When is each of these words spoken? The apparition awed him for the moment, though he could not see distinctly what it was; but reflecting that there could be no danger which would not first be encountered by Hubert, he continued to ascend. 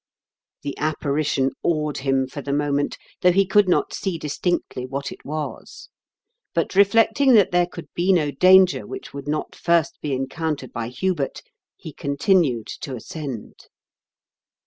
The 0.63 0.75
apparition 0.79 1.51
awed 1.61 1.99
him 1.99 2.25
for 2.25 2.41
the 2.41 2.53
moment, 2.53 2.97
though 3.21 3.31
he 3.31 3.45
could 3.45 3.69
not 3.69 3.93
see 3.93 4.17
distinctly 4.17 4.83
what 4.87 5.11
it 5.11 5.23
was; 5.23 5.89
but 6.55 6.73
reflecting 6.73 7.35
that 7.35 7.51
there 7.51 7.67
could 7.67 7.85
be 7.93 8.11
no 8.11 8.31
danger 8.31 8.87
which 8.87 9.13
would 9.13 9.27
not 9.27 9.55
first 9.55 10.01
be 10.01 10.13
encountered 10.15 10.73
by 10.73 10.87
Hubert, 10.87 11.43
he 11.77 11.93
continued 11.93 12.65
to 12.81 12.95
ascend. 12.95 13.67